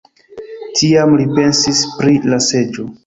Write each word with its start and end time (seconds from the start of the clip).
Tiam 0.79 1.13
li 1.19 1.27
pensis 1.35 1.83
pri 1.99 2.15
la 2.33 2.41
seĝo. 2.47 2.89